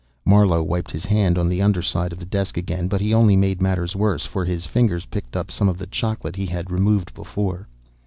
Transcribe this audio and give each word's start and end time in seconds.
Marlowe 0.25 0.63
wiped 0.63 0.89
his 0.89 1.05
hand 1.05 1.37
on 1.37 1.47
the 1.47 1.61
underside 1.61 2.11
of 2.11 2.17
the 2.17 2.25
desk 2.25 2.57
again, 2.57 2.87
but 2.87 3.01
he 3.01 3.13
only 3.13 3.35
made 3.35 3.61
matters 3.61 3.95
worse, 3.95 4.25
for 4.25 4.43
his 4.43 4.65
fingers 4.65 5.05
picked 5.05 5.37
up 5.37 5.51
some 5.51 5.69
of 5.69 5.77
the 5.77 5.85
chocolate 5.85 6.35
he 6.35 6.47
had 6.47 6.71
removed 6.71 7.13
before. 7.13 7.67